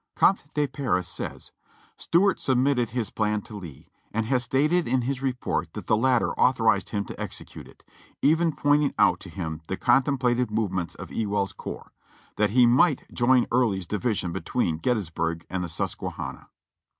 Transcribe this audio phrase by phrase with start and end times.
[0.15, 1.51] Comte De Paris says:
[1.95, 6.33] "Stuart submitted his plan to Lee, and has stated in his report that the latter
[6.39, 7.83] authorized him to execute it,
[8.19, 11.91] even pointing out to him the contemplated movements of Ewell's corps,
[12.37, 16.49] that he might join Early's division between Gettysburg and the Susquehanna.